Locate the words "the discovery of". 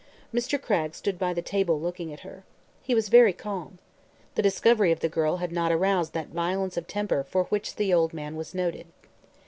4.33-5.01